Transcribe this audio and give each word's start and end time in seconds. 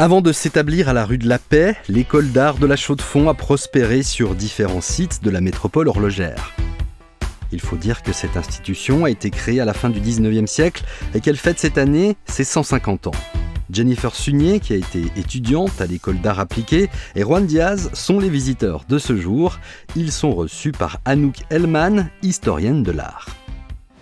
Avant 0.00 0.20
de 0.20 0.32
s'établir 0.32 0.88
à 0.88 0.92
la 0.92 1.04
rue 1.04 1.18
de 1.18 1.28
la 1.28 1.38
Paix, 1.38 1.76
l'école 1.88 2.32
d'art 2.32 2.58
de 2.58 2.66
la 2.66 2.74
Chaux-de-Fonds 2.74 3.28
a 3.28 3.34
prospéré 3.34 4.02
sur 4.02 4.34
différents 4.34 4.80
sites 4.80 5.22
de 5.22 5.30
la 5.30 5.40
métropole 5.40 5.86
horlogère. 5.86 6.52
Il 7.52 7.60
faut 7.60 7.76
dire 7.76 8.02
que 8.02 8.12
cette 8.12 8.36
institution 8.36 9.04
a 9.04 9.10
été 9.10 9.30
créée 9.30 9.60
à 9.60 9.64
la 9.64 9.72
fin 9.72 9.90
du 9.90 10.00
19e 10.00 10.48
siècle 10.48 10.82
et 11.14 11.20
qu'elle 11.20 11.36
fête 11.36 11.60
cette 11.60 11.78
année 11.78 12.16
ses 12.24 12.42
150 12.42 13.06
ans. 13.06 13.12
Jennifer 13.70 14.16
Sunier, 14.16 14.58
qui 14.58 14.72
a 14.72 14.76
été 14.76 15.04
étudiante 15.14 15.80
à 15.80 15.86
l'école 15.86 16.20
d'art 16.20 16.40
appliqué, 16.40 16.90
et 17.14 17.22
Juan 17.22 17.46
Diaz 17.46 17.90
sont 17.92 18.18
les 18.18 18.28
visiteurs 18.28 18.84
de 18.88 18.98
ce 18.98 19.16
jour. 19.16 19.60
Ils 19.94 20.10
sont 20.10 20.34
reçus 20.34 20.72
par 20.72 20.98
Anouk 21.04 21.36
Hellman, 21.50 22.10
historienne 22.20 22.82
de 22.82 22.90
l'art. 22.90 23.28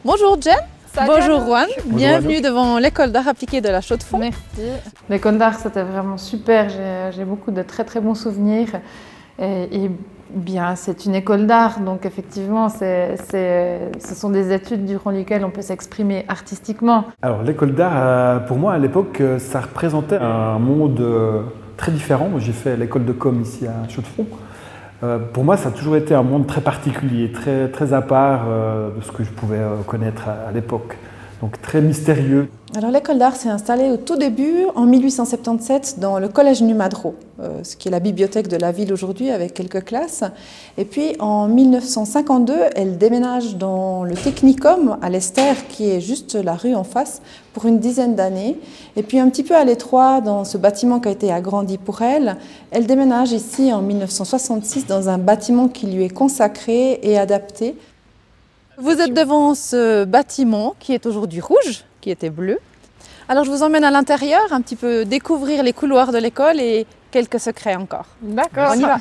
Bonjour 0.06 0.40
Jen. 0.40 0.56
Bonjour 0.94 1.40
Juan, 1.46 1.68
bienvenue 1.86 2.40
devant 2.42 2.78
l'école 2.78 3.12
d'art 3.12 3.26
appliqué 3.26 3.60
de 3.60 3.68
la 3.68 3.80
Chaux-de-Fonds. 3.80 4.18
Merci. 4.18 4.70
L'école 5.08 5.38
d'art, 5.38 5.54
c'était 5.54 5.82
vraiment 5.82 6.18
super. 6.18 6.68
J'ai 7.12 7.24
beaucoup 7.24 7.50
de 7.50 7.62
très 7.62 7.84
très 7.84 8.00
bons 8.00 8.14
souvenirs. 8.14 8.68
Et, 9.40 9.90
bien, 10.30 10.76
c'est 10.76 11.04
une 11.04 11.14
école 11.14 11.46
d'art, 11.46 11.80
donc 11.80 12.06
effectivement, 12.06 12.68
ce 12.68 14.14
sont 14.14 14.30
des 14.30 14.52
études 14.52 14.84
durant 14.84 15.10
lesquelles 15.10 15.44
on 15.44 15.50
peut 15.50 15.62
s'exprimer 15.62 16.24
artistiquement. 16.28 17.04
Alors, 17.22 17.42
l'école 17.42 17.74
d'art, 17.74 17.92
euh, 17.94 18.38
pour 18.40 18.58
moi, 18.58 18.74
à 18.74 18.78
l'époque, 18.78 19.20
euh, 19.20 19.38
ça 19.38 19.60
représentait 19.60 20.16
un 20.16 20.58
monde 20.58 21.00
euh, 21.00 21.42
très 21.76 21.92
différent. 21.92 22.30
J'ai 22.38 22.52
fait 22.52 22.76
l'école 22.76 23.04
de 23.04 23.12
com 23.12 23.40
ici 23.40 23.66
à 23.66 23.88
Chaux-de-Fonds. 23.88 24.26
Pour 25.32 25.44
moi, 25.44 25.56
ça 25.56 25.70
a 25.70 25.72
toujours 25.72 25.96
été 25.96 26.14
un 26.14 26.22
monde 26.22 26.46
très 26.46 26.60
particulier, 26.60 27.32
très, 27.32 27.92
à 27.92 28.02
part 28.02 28.46
de 28.46 29.02
ce 29.02 29.10
que 29.10 29.24
je 29.24 29.30
pouvais 29.30 29.58
connaître 29.86 30.28
à 30.28 30.52
l'époque 30.52 30.96
donc 31.42 31.60
très 31.60 31.80
mystérieux. 31.80 32.48
Alors 32.74 32.90
l'école 32.90 33.18
d'art 33.18 33.36
s'est 33.36 33.50
installée 33.50 33.90
au 33.90 33.98
tout 33.98 34.16
début, 34.16 34.64
en 34.74 34.86
1877, 34.86 35.96
dans 35.98 36.18
le 36.18 36.28
collège 36.28 36.62
Numadro, 36.62 37.14
euh, 37.38 37.62
ce 37.62 37.76
qui 37.76 37.88
est 37.88 37.90
la 37.90 38.00
bibliothèque 38.00 38.48
de 38.48 38.56
la 38.56 38.72
ville 38.72 38.94
aujourd'hui 38.94 39.28
avec 39.28 39.52
quelques 39.52 39.84
classes. 39.84 40.24
Et 40.78 40.86
puis 40.86 41.14
en 41.18 41.48
1952, 41.48 42.54
elle 42.74 42.96
déménage 42.96 43.56
dans 43.56 44.04
le 44.04 44.14
Technicum 44.14 44.96
à 45.02 45.10
l'Esther, 45.10 45.54
qui 45.68 45.90
est 45.90 46.00
juste 46.00 46.34
la 46.34 46.54
rue 46.54 46.74
en 46.74 46.82
face, 46.82 47.20
pour 47.52 47.66
une 47.66 47.78
dizaine 47.78 48.14
d'années. 48.14 48.58
Et 48.96 49.02
puis 49.02 49.18
un 49.18 49.28
petit 49.28 49.42
peu 49.42 49.54
à 49.54 49.64
l'étroit, 49.64 50.22
dans 50.22 50.46
ce 50.46 50.56
bâtiment 50.56 50.98
qui 50.98 51.08
a 51.08 51.12
été 51.12 51.30
agrandi 51.30 51.76
pour 51.76 52.00
elle, 52.00 52.38
elle 52.70 52.86
déménage 52.86 53.32
ici 53.32 53.70
en 53.70 53.82
1966 53.82 54.86
dans 54.86 55.10
un 55.10 55.18
bâtiment 55.18 55.68
qui 55.68 55.88
lui 55.88 56.04
est 56.04 56.14
consacré 56.14 57.00
et 57.02 57.18
adapté 57.18 57.76
vous 58.78 58.92
êtes 59.00 59.12
devant 59.12 59.54
ce 59.54 60.04
bâtiment 60.04 60.74
qui 60.80 60.94
est 60.94 61.04
aujourd'hui 61.04 61.40
rouge, 61.40 61.84
qui 62.02 62.10
était 62.10 62.28
bleu. 62.28 62.58
Alors 63.28 63.44
je 63.44 63.50
vous 63.50 63.62
emmène 63.62 63.84
à 63.84 63.90
l'intérieur, 63.90 64.42
un 64.50 64.60
petit 64.60 64.76
peu 64.76 65.06
découvrir 65.06 65.62
les 65.62 65.72
couloirs 65.72 66.12
de 66.12 66.18
l'école 66.18 66.60
et 66.60 66.86
quelques 67.10 67.40
secrets 67.40 67.76
encore. 67.76 68.06
D'accord. 68.20 68.72
On 68.74 68.78
y 68.78 68.82
va. 68.82 68.98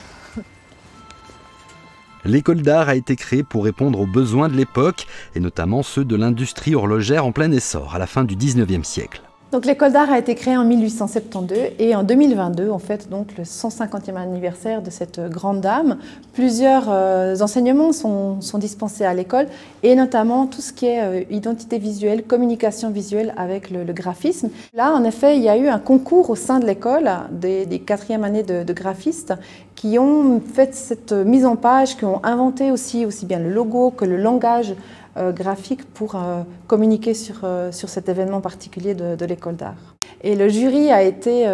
L'école 2.23 2.61
d'art 2.61 2.87
a 2.87 2.95
été 2.95 3.15
créée 3.15 3.43
pour 3.43 3.63
répondre 3.63 3.99
aux 3.99 4.05
besoins 4.05 4.47
de 4.47 4.55
l'époque, 4.55 5.07
et 5.33 5.39
notamment 5.39 5.81
ceux 5.81 6.05
de 6.05 6.15
l'industrie 6.15 6.75
horlogère 6.75 7.25
en 7.25 7.31
plein 7.31 7.51
essor 7.51 7.95
à 7.95 7.99
la 7.99 8.05
fin 8.05 8.23
du 8.23 8.35
19e 8.35 8.83
siècle. 8.83 9.23
Donc 9.51 9.65
l'école 9.65 9.91
d'art 9.91 10.09
a 10.09 10.17
été 10.17 10.33
créée 10.33 10.55
en 10.55 10.63
1872 10.63 11.57
et 11.77 11.93
en 11.93 12.03
2022, 12.03 12.69
on 12.69 12.79
fête 12.79 13.09
donc 13.09 13.37
le 13.37 13.43
150e 13.43 14.15
anniversaire 14.15 14.81
de 14.81 14.89
cette 14.89 15.19
grande 15.19 15.59
dame. 15.59 15.97
Plusieurs 16.31 16.85
euh, 16.87 17.35
enseignements 17.41 17.91
sont, 17.91 18.39
dispensés 18.59 19.03
à 19.03 19.13
l'école 19.13 19.47
et 19.83 19.93
notamment 19.95 20.47
tout 20.47 20.61
ce 20.61 20.71
qui 20.71 20.85
est 20.85 21.01
euh, 21.01 21.23
identité 21.29 21.79
visuelle, 21.79 22.23
communication 22.23 22.91
visuelle 22.91 23.33
avec 23.35 23.69
le, 23.71 23.83
graphisme. 23.91 24.49
Là, 24.73 24.93
en 24.93 25.03
effet, 25.03 25.35
il 25.35 25.43
y 25.43 25.49
a 25.49 25.57
eu 25.57 25.67
un 25.67 25.79
concours 25.79 26.29
au 26.29 26.37
sein 26.37 26.59
de 26.59 26.65
l'école 26.65 27.09
des, 27.29 27.83
quatrièmes 27.85 28.23
années 28.23 28.43
de, 28.43 28.63
de, 28.63 28.73
graphistes 28.73 29.33
qui 29.75 29.99
ont 29.99 30.39
fait 30.39 30.73
cette 30.73 31.11
mise 31.11 31.45
en 31.45 31.57
page, 31.57 31.97
qui 31.97 32.05
ont 32.05 32.23
inventé 32.23 32.71
aussi, 32.71 33.05
aussi 33.05 33.25
bien 33.25 33.39
le 33.39 33.49
logo 33.49 33.91
que 33.91 34.05
le 34.05 34.15
langage 34.15 34.71
euh, 34.71 34.75
graphique 35.17 35.85
pour 35.93 36.15
euh, 36.15 36.43
communiquer 36.67 37.13
sur, 37.13 37.41
euh, 37.43 37.71
sur 37.71 37.89
cet 37.89 38.09
événement 38.09 38.41
particulier 38.41 38.93
de, 38.93 39.25
l'école 39.25 39.55
d'art. 39.55 39.95
Et 40.21 40.35
le 40.35 40.49
jury 40.49 40.91
a 40.91 41.03
été 41.03 41.47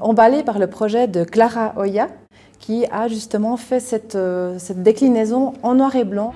emballé 0.00 0.42
par 0.42 0.58
le 0.58 0.66
projet 0.66 1.08
de 1.08 1.24
Clara 1.24 1.72
Oya, 1.76 2.08
qui 2.58 2.84
a 2.86 3.08
justement 3.08 3.56
fait 3.56 3.80
cette, 3.80 4.18
cette 4.58 4.82
déclinaison 4.82 5.54
en 5.62 5.74
noir 5.74 5.94
et 5.96 6.04
blanc. 6.04 6.34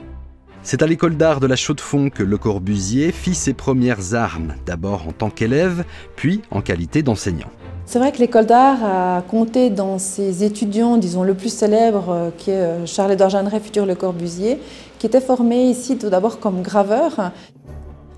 C'est 0.62 0.82
à 0.82 0.86
l'école 0.86 1.16
d'art 1.16 1.40
de 1.40 1.46
la 1.46 1.56
Chaux-de-Fonds 1.56 2.10
que 2.10 2.22
Le 2.22 2.38
Corbusier 2.38 3.10
fit 3.10 3.34
ses 3.34 3.52
premières 3.52 4.14
armes, 4.14 4.54
d'abord 4.64 5.08
en 5.08 5.12
tant 5.12 5.28
qu'élève, 5.28 5.84
puis 6.14 6.40
en 6.50 6.60
qualité 6.60 7.02
d'enseignant. 7.02 7.50
C'est 7.84 7.98
vrai 7.98 8.12
que 8.12 8.18
l'école 8.18 8.46
d'art 8.46 8.84
a 8.84 9.22
compté 9.22 9.68
dans 9.68 9.98
ses 9.98 10.44
étudiants, 10.44 10.96
disons, 10.96 11.24
le 11.24 11.34
plus 11.34 11.52
célèbre, 11.52 12.32
qui 12.38 12.50
est 12.50 12.86
Charles-Édouard 12.86 13.30
Jeanneret, 13.30 13.60
futur 13.60 13.86
Le 13.86 13.94
Corbusier, 13.94 14.60
qui 14.98 15.06
était 15.06 15.20
formé 15.20 15.64
ici 15.64 15.98
tout 15.98 16.08
d'abord 16.08 16.40
comme 16.40 16.62
graveur. 16.62 17.32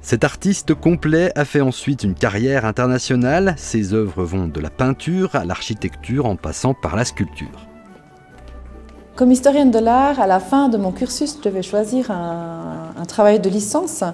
Cet 0.05 0.23
artiste 0.23 0.75
complet 0.75 1.33
a 1.35 1.47
fait 1.47 1.63
ensuite 1.63 2.05
une 2.05 2.13
carrière 2.13 2.67
internationale. 2.67 3.55
Ses 3.57 3.95
œuvres 3.95 4.23
vont 4.23 4.49
de 4.49 4.61
la 4.61 4.69
peinture 4.69 5.35
à 5.35 5.47
l'architecture 5.47 6.27
en 6.27 6.37
passant 6.37 6.75
par 6.75 6.95
la 6.95 7.07
sculpture. 7.07 7.67
Comme 9.17 9.31
historienne 9.31 9.71
de 9.71 9.79
l'art, 9.79 10.21
à 10.21 10.27
la 10.27 10.41
fin 10.41 10.69
de 10.69 10.77
mon 10.77 10.93
cursus, 10.93 11.39
je 11.39 11.49
devais 11.49 11.63
choisir 11.63 12.11
un, 12.11 12.74
travail 13.07 13.41
de 13.41 13.49
licence. 13.49 14.05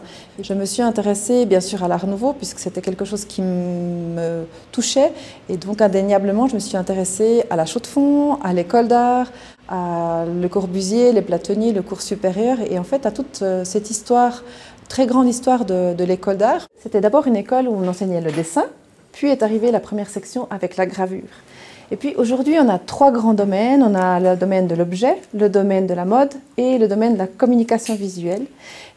Je 0.41 0.55
me 0.55 0.65
suis 0.65 0.83
intéressée 0.83 1.47
bien 1.47 1.61
sûr 1.61 1.83
à 1.83 1.89
l'art 1.89 2.07
nouveau 2.07 2.33
puisque 2.33 2.59
c'était 2.59 2.81
quelque 2.81 3.05
chose 3.05 3.25
qui 3.25 3.43
me 3.43 4.45
touchait. 4.73 5.13
Et 5.49 5.57
donc 5.57 5.81
indéniablement, 5.81 6.49
je 6.49 6.55
me 6.55 6.61
suis 6.61 6.77
intéressée 6.77 7.45
à 7.51 7.57
la 7.57 7.67
Chaux-de-Fonds, 7.67 8.39
à 8.43 8.53
l'école 8.53 8.89
d'art, 8.89 9.31
à 9.69 10.25
Le 10.27 10.49
Corbusier, 10.49 11.13
les 11.13 11.23
Platonniers, 11.23 11.73
le 11.73 11.83
cours 11.83 12.03
supérieur 12.03 12.59
et 12.69 12.79
en 12.79 12.85
fait 12.85 13.07
à 13.07 13.11
toute 13.11 13.41
euh, 13.43 13.65
cette 13.65 13.91
histoire, 13.91 14.43
très 14.89 15.07
grande 15.07 15.29
histoire 15.29 15.65
de, 15.65 15.95
de 15.95 16.05
l'école 16.05 16.37
d'art. 16.37 16.67
C'était 16.83 17.01
d'abord 17.01 17.27
une 17.27 17.37
école 17.37 17.69
où 17.69 17.75
on 17.75 17.87
enseignait 17.87 18.21
le 18.21 18.33
dessin, 18.33 18.65
puis 19.13 19.29
est 19.29 19.43
arrivée 19.43 19.71
la 19.71 19.81
première 19.81 20.09
section 20.09 20.49
avec 20.51 20.77
la 20.77 20.87
gravure. 20.87 21.23
Et 21.93 21.97
puis 21.97 22.15
aujourd'hui, 22.17 22.57
on 22.61 22.69
a 22.69 22.79
trois 22.79 23.11
grands 23.11 23.35
domaines. 23.35 23.83
On 23.83 23.97
a 23.97 24.21
le 24.21 24.37
domaine 24.37 24.69
de 24.69 24.77
l'objet, 24.77 25.17
le 25.35 25.49
domaine 25.49 25.89
de 25.89 25.95
la 25.95 26.05
mode 26.05 26.33
et 26.57 26.79
le 26.79 26.87
domaine 26.87 27.15
de 27.15 27.19
la 27.19 27.27
communication 27.27 27.97
visuelle. 27.97 28.47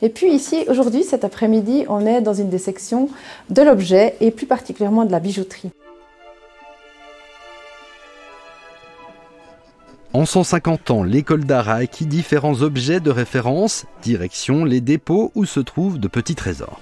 Et 0.03 0.09
puis 0.09 0.31
ici, 0.31 0.65
aujourd'hui, 0.67 1.03
cet 1.03 1.23
après-midi, 1.23 1.85
on 1.89 2.05
est 2.05 2.21
dans 2.21 2.35
une 2.35 2.49
des 2.49 2.59
sections 2.59 3.09
de 3.49 3.61
l'objet 3.63 4.15
et 4.21 4.29
plus 4.29 4.45
particulièrement 4.45 5.05
de 5.05 5.11
la 5.11 5.19
bijouterie. 5.19 5.71
En 10.13 10.27
150 10.27 10.91
ans, 10.91 11.01
l'école 11.01 11.45
d'art 11.45 11.69
a 11.69 11.75
acquis 11.77 12.05
différents 12.05 12.61
objets 12.61 12.99
de 12.99 13.09
référence, 13.09 13.85
direction 14.03 14.63
les 14.63 14.79
dépôts 14.79 15.31
où 15.33 15.45
se 15.45 15.59
trouvent 15.59 15.99
de 15.99 16.07
petits 16.07 16.35
trésors. 16.35 16.79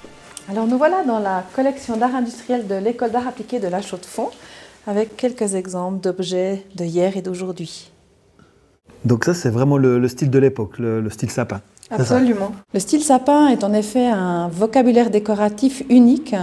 Alors 0.50 0.68
nous 0.68 0.78
voilà 0.78 1.04
dans 1.06 1.20
la 1.20 1.46
collection 1.56 1.96
d'art 1.96 2.14
industriel 2.14 2.68
de 2.68 2.76
l'école 2.76 3.12
d'art 3.12 3.28
appliqué 3.30 3.60
de 3.60 3.70
la 3.70 3.82
Chaux-de-Fonds 3.82 4.32
avec 4.88 5.16
quelques 5.16 5.56
exemples 5.56 6.02
d'objets 6.02 6.66
de 6.76 6.86
hier 6.86 7.18
et 7.18 7.22
d'aujourd'hui. 7.22 7.92
Donc 9.06 9.26
ça, 9.26 9.34
c'est 9.34 9.50
vraiment 9.50 9.78
le, 9.78 10.08
style 10.08 10.30
de 10.30 10.40
l'époque, 10.40 10.78
le, 10.78 11.10
style 11.10 11.32
sapin. 11.32 11.62
Absolument. 11.90 12.54
Le 12.74 12.80
style 12.80 13.04
sapin 13.04 13.48
est 13.48 13.64
en 13.64 13.74
effet 13.74 14.08
un 14.08 14.48
vocabulaire 14.48 15.10
décoratif 15.10 15.84
unique 15.90 16.36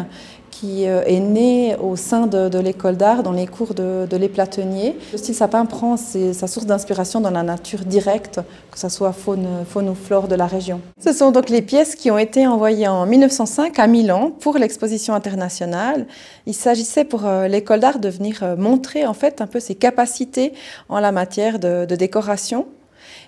qui 0.58 0.88
euh, 0.88 1.02
est 1.06 1.20
né 1.20 1.76
au 1.76 1.94
sein 1.94 2.26
de, 2.26 2.58
l'école 2.58 2.96
d'art, 2.96 3.22
dans 3.22 3.32
les 3.32 3.46
cours 3.46 3.74
de, 3.74 4.06
de 4.10 4.16
Les 4.16 4.28
Plateniers. 4.28 4.96
Le 5.12 5.18
style 5.18 5.34
sapin 5.34 5.64
prend 5.66 5.96
sa 5.96 6.46
source 6.48 6.66
d'inspiration 6.66 7.20
dans 7.20 7.30
la 7.30 7.44
nature 7.44 7.80
directe, 7.84 8.40
que 8.72 8.78
ce 8.78 8.88
soit 8.88 9.12
faune, 9.12 9.46
ou 9.46 9.94
flore 9.94 10.26
de 10.26 10.34
la 10.34 10.46
région. 10.46 10.80
Ce 11.00 11.12
sont 11.12 11.30
donc 11.30 11.48
les 11.48 11.62
pièces 11.62 11.94
qui 11.94 12.10
ont 12.10 12.18
été 12.18 12.46
envoyées 12.46 12.88
en 12.88 13.06
1905 13.06 13.78
à 13.78 13.86
Milan 13.86 14.32
pour 14.40 14.58
l'exposition 14.58 15.14
internationale. 15.14 16.06
Il 16.46 16.54
s'agissait 16.54 17.04
pour 17.04 17.26
euh, 17.26 17.46
l'école 17.46 17.80
d'art 17.80 18.00
de 18.00 18.08
venir 18.08 18.42
euh, 18.42 18.56
montrer 18.56 19.06
en 19.06 19.14
fait 19.14 19.40
un 19.40 19.46
peu 19.46 19.60
ses 19.60 19.76
capacités 19.76 20.52
en 20.88 20.98
la 20.98 21.12
matière 21.12 21.60
de, 21.60 21.84
décoration. 21.84 22.66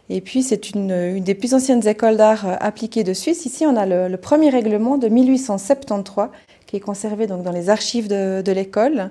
Et 0.09 0.21
puis, 0.21 0.43
c'est 0.43 0.71
une, 0.71 1.21
des 1.21 1.35
plus 1.37 1.55
anciennes 1.55 1.87
écoles 1.87 2.17
d'art 2.17 2.45
appliquées 2.61 3.05
de 3.05 3.15
Suisse. 3.15 3.47
Ici, 3.47 3.65
on 3.65 3.77
a 3.77 3.87
le 3.87 4.17
premier 4.17 4.51
règlement 4.51 4.99
de 4.99 5.09
1873 5.09 6.29
qui 6.71 6.77
est 6.77 6.81
conservé 6.81 7.27
donc 7.27 7.43
dans 7.43 7.51
les 7.51 7.69
archives 7.69 8.07
de, 8.07 8.53
l'école. 8.53 9.11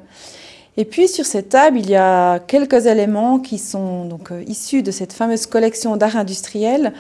Et 0.78 0.86
puis 0.86 1.10
sur 1.10 1.26
cette 1.26 1.50
table, 1.50 1.78
il 1.78 1.90
y 1.90 1.96
a 1.98 2.40
quelques 2.40 2.86
éléments 2.86 3.40
qui 3.40 3.58
sont 3.58 4.06
donc 4.06 4.32
euh, 4.32 4.44
issus 4.48 4.82
de 4.82 4.92
cette 4.92 5.12
fameuse 5.12 5.46
collection 5.46 5.98
d'art 5.98 6.16
industriel. 6.16 6.94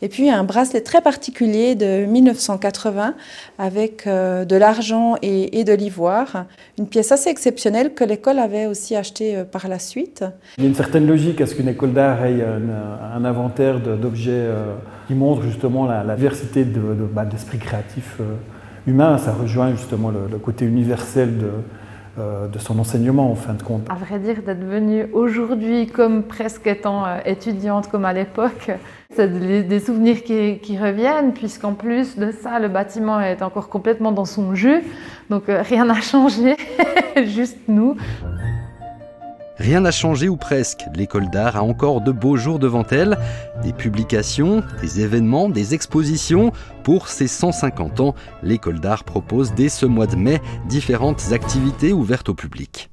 Et 0.00 0.08
puis 0.08 0.30
un 0.30 0.42
bracelet 0.42 0.80
très 0.80 1.02
particulier 1.02 1.74
de 1.74 2.06
1980 2.06 3.14
avec 3.58 4.06
euh, 4.06 4.46
de 4.46 4.56
l'argent 4.56 5.16
et, 5.20 5.64
de 5.64 5.72
l'ivoire. 5.74 6.46
Une 6.78 6.88
pièce 6.88 7.12
assez 7.12 7.28
exceptionnelle 7.28 7.92
que 7.92 8.04
l'école 8.04 8.38
avait 8.38 8.64
aussi 8.64 8.96
achetée 8.96 9.36
euh, 9.36 9.44
par 9.44 9.68
la 9.68 9.78
suite. 9.78 10.24
Il 10.56 10.64
y 10.64 10.66
a 10.66 10.70
une 10.70 10.74
certaine 10.74 11.06
logique 11.06 11.42
à 11.42 11.46
ce 11.46 11.54
qu'une 11.54 11.68
école 11.68 11.92
d'art 11.92 12.24
ait 12.24 12.42
un, 12.42 13.22
inventaire 13.22 13.80
d'objets 13.80 14.46
qui 15.08 15.14
montre 15.14 15.42
justement 15.42 15.84
la, 15.84 16.16
diversité 16.16 16.64
bah, 16.64 17.26
d'esprit 17.26 17.58
de, 17.58 17.64
créatif 17.64 18.18
humain. 18.86 19.18
Ça 19.18 19.32
rejoint 19.32 19.72
justement 19.72 20.10
le, 20.10 20.38
côté 20.38 20.64
universel 20.64 21.30
euh, 22.18 22.48
de 22.48 22.58
son 22.58 22.78
enseignement 22.78 23.30
en 23.30 23.34
fin 23.34 23.54
de 23.54 23.62
compte. 23.62 23.86
À 23.90 23.94
vrai 23.94 24.18
dire, 24.18 24.42
d'être 24.42 24.64
venue 24.64 25.06
aujourd'hui 25.12 25.86
comme 25.86 26.22
presque 26.22 26.66
étant 26.66 27.06
euh, 27.06 27.18
étudiante 27.24 27.88
comme 27.88 28.04
à 28.04 28.12
l'époque, 28.12 28.70
c'est 29.14 29.28
des 29.66 29.80
souvenirs 29.80 30.22
qui, 30.22 30.58
qui 30.58 30.78
reviennent, 30.78 31.32
puisqu'en 31.32 31.74
plus 31.74 32.18
de 32.18 32.30
ça, 32.32 32.58
le 32.58 32.68
bâtiment 32.68 33.20
est 33.20 33.42
encore 33.42 33.68
complètement 33.68 34.12
dans 34.12 34.24
son 34.24 34.54
jus, 34.54 34.82
donc 35.30 35.44
rien 35.46 35.84
n'a 35.84 36.00
changé, 36.00 36.56
juste 37.24 37.58
nous. 37.68 37.96
Rien 39.58 39.80
n'a 39.80 39.90
changé 39.90 40.28
ou 40.28 40.36
presque. 40.36 40.84
L'école 40.94 41.30
d'art 41.30 41.56
a 41.56 41.62
encore 41.62 42.00
de 42.00 42.12
beaux 42.12 42.36
jours 42.36 42.58
devant 42.58 42.84
elle. 42.90 43.18
Des 43.62 43.72
publications, 43.72 44.62
des 44.82 45.00
événements, 45.00 45.48
des 45.48 45.74
expositions. 45.74 46.52
Pour 46.84 47.08
ses 47.08 47.26
150 47.26 48.00
ans, 48.00 48.14
l'école 48.42 48.80
d'art 48.80 49.04
propose 49.04 49.54
dès 49.54 49.68
ce 49.68 49.86
mois 49.86 50.06
de 50.06 50.16
mai 50.16 50.40
différentes 50.68 51.32
activités 51.32 51.92
ouvertes 51.92 52.28
au 52.28 52.34
public. 52.34 52.90